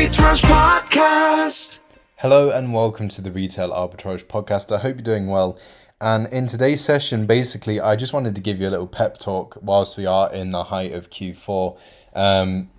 [0.00, 1.80] Arbitrage Podcast.
[2.16, 4.74] Hello and welcome to the Retail Arbitrage Podcast.
[4.74, 5.58] I hope you're doing well.
[6.00, 9.58] And in today's session, basically, I just wanted to give you a little pep talk
[9.60, 11.78] whilst we are in the height of Q4.
[12.14, 12.70] Um,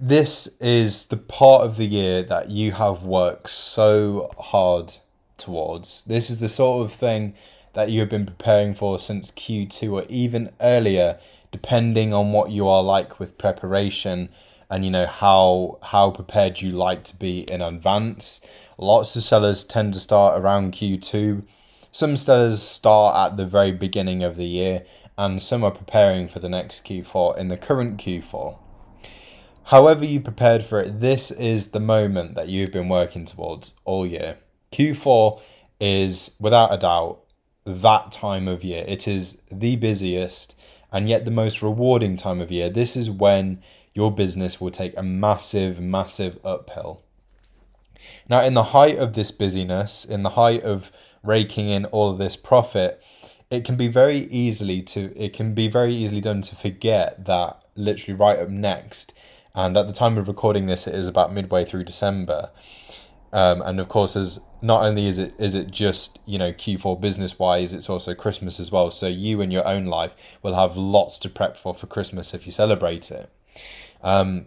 [0.00, 4.94] this is the part of the year that you have worked so hard
[5.36, 6.02] towards.
[6.04, 7.34] This is the sort of thing
[7.74, 11.20] that you have been preparing for since Q2 or even earlier,
[11.52, 14.30] depending on what you are like with preparation
[14.70, 18.40] and you know how how prepared you like to be in advance.
[18.78, 21.42] Lots of sellers tend to start around Q2.
[21.92, 24.84] Some sellers start at the very beginning of the year,
[25.18, 28.56] and some are preparing for the next Q4 in the current Q4.
[29.64, 34.06] However, you prepared for it, this is the moment that you've been working towards all
[34.06, 34.38] year.
[34.72, 35.40] Q4
[35.80, 37.20] is, without a doubt,
[37.64, 38.84] that time of year.
[38.88, 40.59] It is the busiest
[40.92, 42.68] and yet the most rewarding time of year.
[42.68, 43.62] This is when
[43.94, 47.02] your business will take a massive, massive uphill.
[48.28, 50.90] Now, in the height of this busyness, in the height of
[51.22, 53.02] raking in all of this profit,
[53.50, 57.62] it can be very easily to it can be very easily done to forget that
[57.74, 59.12] literally right up next.
[59.54, 62.50] And at the time of recording this, it is about midway through December.
[63.32, 67.00] Um, and of course, as not only is it is it just you know Q4
[67.00, 68.90] business wise, it's also Christmas as well.
[68.90, 72.44] So you in your own life will have lots to prep for for Christmas if
[72.46, 73.30] you celebrate it.
[74.02, 74.46] Um,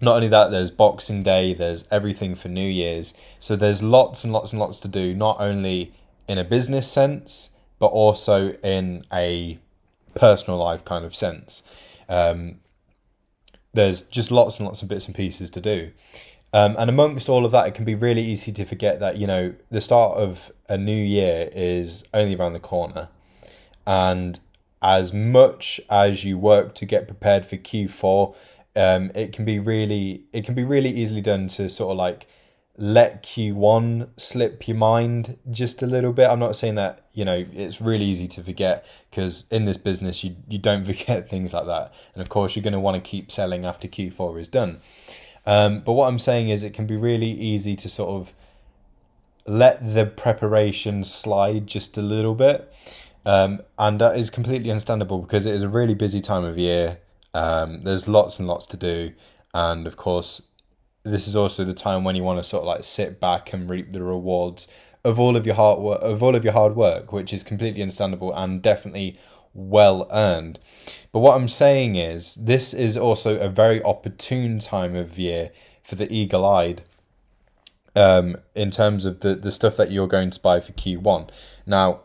[0.00, 3.14] not only that, there's Boxing Day, there's everything for New Year's.
[3.40, 5.94] So there's lots and lots and lots to do, not only
[6.26, 9.58] in a business sense, but also in a
[10.14, 11.62] personal life kind of sense.
[12.08, 12.60] Um,
[13.72, 15.90] there's just lots and lots of bits and pieces to do.
[16.54, 19.26] Um, and amongst all of that, it can be really easy to forget that, you
[19.26, 23.08] know, the start of a new year is only around the corner.
[23.88, 24.38] And
[24.80, 28.36] as much as you work to get prepared for Q4,
[28.76, 32.28] um, it can be really it can be really easily done to sort of like
[32.76, 36.28] let Q1 slip your mind just a little bit.
[36.28, 40.22] I'm not saying that, you know, it's really easy to forget because in this business
[40.22, 41.92] you you don't forget things like that.
[42.14, 44.78] And of course you're going to want to keep selling after Q4 is done.
[45.46, 48.34] Um, but what I'm saying is it can be really easy to sort of
[49.46, 52.72] let the preparation slide just a little bit.
[53.26, 56.98] Um, and that is completely understandable because it is a really busy time of year.
[57.32, 59.12] Um, there's lots and lots to do,
[59.52, 60.42] and of course,
[61.04, 63.68] this is also the time when you want to sort of like sit back and
[63.68, 64.68] reap the rewards
[65.04, 67.82] of all of your hard work, of all of your hard work, which is completely
[67.82, 69.18] understandable and definitely
[69.54, 70.58] well earned.
[71.12, 75.50] But what I'm saying is, this is also a very opportune time of year
[75.82, 76.82] for the eagle eyed.
[77.96, 81.30] Um, in terms of the, the stuff that you're going to buy for Q1.
[81.64, 82.00] Now,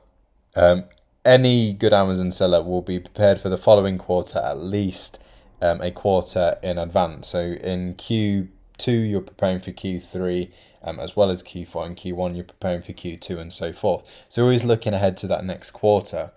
[0.56, 0.84] um,
[1.26, 5.20] any good Amazon seller will be prepared for the following quarter at least
[5.62, 7.28] um, a quarter in advance.
[7.28, 10.52] So in Q2, you're preparing for Q3,
[10.84, 14.26] um, as well as Q4 and Q1, you're preparing for Q2 and so forth.
[14.30, 16.32] So always looking ahead to that next quarter.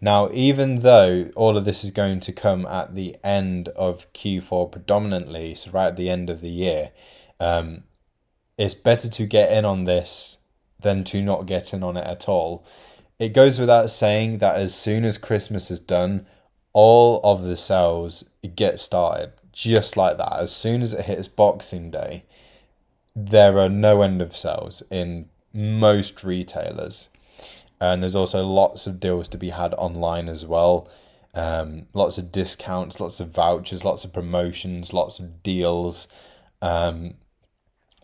[0.00, 4.72] Now, even though all of this is going to come at the end of Q4
[4.72, 6.92] predominantly, so right at the end of the year,
[7.38, 7.84] um,
[8.56, 10.38] it's better to get in on this
[10.80, 12.64] than to not get in on it at all
[13.20, 16.26] it goes without saying that as soon as Christmas is done,
[16.72, 20.32] all of the sales get started just like that.
[20.40, 22.24] As soon as it hits Boxing Day,
[23.14, 27.10] there are no end of sales in most retailers.
[27.80, 30.88] And there's also lots of deals to be had online as well.
[31.34, 36.08] Um, lots of discounts, lots of vouchers, lots of promotions, lots of deals,
[36.60, 37.14] um,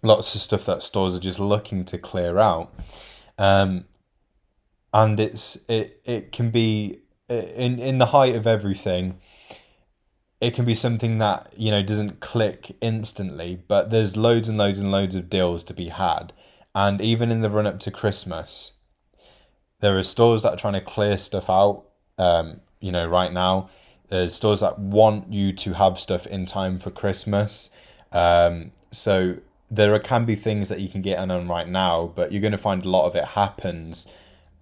[0.02, 2.72] lots of stuff that stores are just looking to clear out.
[3.36, 3.84] Um,
[4.96, 9.18] and it's it it can be in in the height of everything
[10.40, 14.78] it can be something that you know doesn't click instantly but there's loads and loads
[14.78, 16.32] and loads of deals to be had
[16.74, 18.72] and even in the run up to christmas
[19.80, 21.84] there are stores that are trying to clear stuff out
[22.18, 23.70] um, you know right now.
[24.08, 27.70] There's stores that want you to have stuff in time for christmas.
[28.12, 32.40] Um, so there can be things that you can get on right now but you're
[32.40, 34.06] going to find a lot of it happens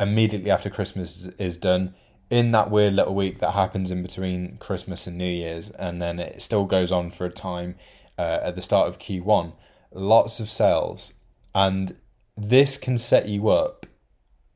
[0.01, 1.95] immediately after Christmas is done
[2.31, 6.19] in that weird little week that happens in between Christmas and New Year's, and then
[6.19, 7.77] it still goes on for a time
[8.19, 9.53] uh, at the start of Q1.
[9.93, 11.15] Lots of sales,
[11.55, 11.95] and
[12.37, 13.84] this can set you up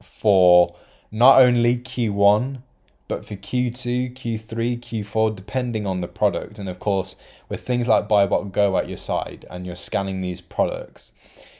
[0.02, 0.76] for
[1.10, 2.62] not only Q1
[3.08, 6.58] but for Q2, Q3, Q4, depending on the product.
[6.58, 7.16] And of course,
[7.48, 11.12] with things like BuyBot Pro at your side and you're scanning these products,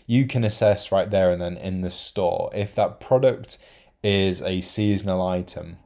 [0.06, 3.58] you can assess right there and then in the store if that product
[4.02, 5.78] is a seasonal item.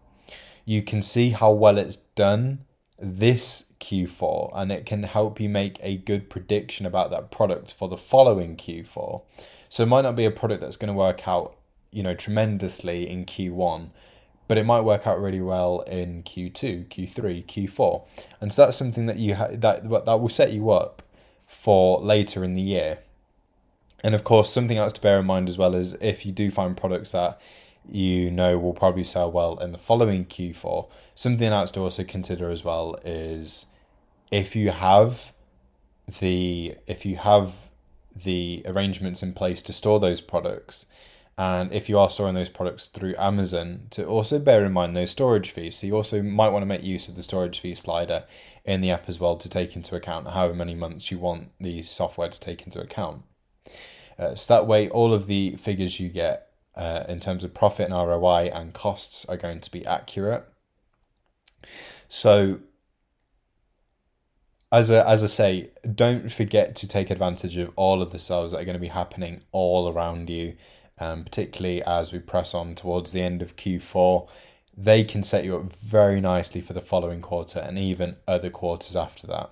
[0.64, 2.64] You can see how well it's done
[2.98, 7.88] this Q4 and it can help you make a good prediction about that product for
[7.88, 9.22] the following Q4.
[9.68, 11.56] So it might not be a product that's going to work out,
[11.92, 13.90] you know, tremendously in Q1,
[14.48, 18.06] but it might work out really well in Q2, Q3, Q4.
[18.40, 21.02] And so that's something that you ha- that that will set you up
[21.46, 22.98] for later in the year.
[24.02, 26.50] And of course, something else to bear in mind as well is if you do
[26.50, 27.40] find products that
[27.88, 32.50] you know will probably sell well in the following Q4, something else to also consider
[32.50, 33.66] as well is
[34.30, 35.32] if you have
[36.20, 37.68] the if you have
[38.14, 40.86] the arrangements in place to store those products
[41.38, 45.10] and if you are storing those products through Amazon to also bear in mind those
[45.10, 45.76] storage fees.
[45.76, 48.24] So you also might want to make use of the storage fee slider
[48.64, 51.82] in the app as well to take into account however many months you want the
[51.82, 53.22] software to take into account.
[54.18, 57.90] Uh, so that way all of the figures you get uh, in terms of profit
[57.90, 60.44] and ROI and costs are going to be accurate.
[62.08, 62.60] So
[64.70, 68.52] as I, as I say, don't forget to take advantage of all of the sales
[68.52, 70.56] that are going to be happening all around you,
[70.98, 74.28] um, particularly as we press on towards the end of Q4.
[74.76, 78.96] They can set you up very nicely for the following quarter and even other quarters
[78.96, 79.50] after that.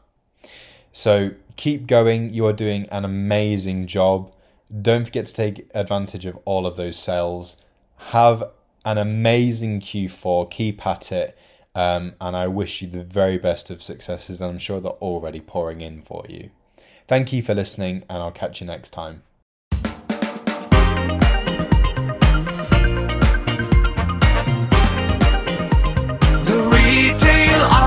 [0.92, 2.32] So keep going.
[2.32, 4.32] You are doing an amazing job.
[4.80, 7.56] Don't forget to take advantage of all of those sales.
[7.96, 8.44] Have
[8.84, 10.50] an amazing Q4.
[10.50, 11.36] Keep at it
[11.74, 15.40] um, and I wish you the very best of successes, and I'm sure they're already
[15.40, 16.50] pouring in for you.
[17.06, 19.22] Thank you for listening, and I'll catch you next time.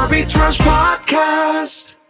[0.10, 2.03] Retail Arbitrage Podcast.